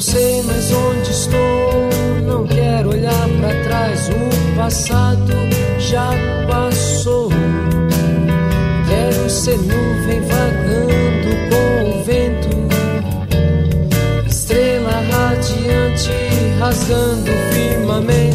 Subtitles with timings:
[0.00, 4.08] Não sei mais onde estou, não quero olhar para trás.
[4.08, 5.34] O passado
[5.78, 6.10] já
[6.48, 7.28] passou.
[8.88, 12.48] Quero ser nuvem vagando com o vento,
[14.26, 16.10] estrela radiante
[16.58, 18.29] rasgando firmamente.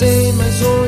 [0.00, 0.79] sei, mas hoje.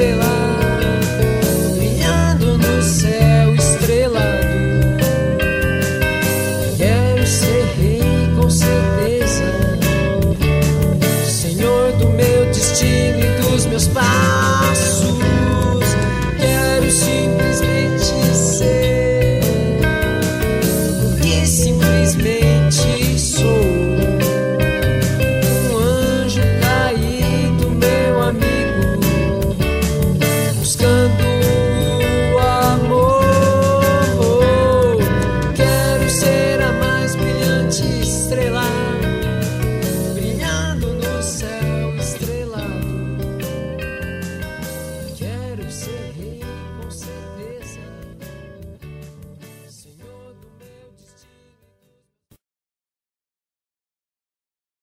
[0.00, 0.39] estrelas.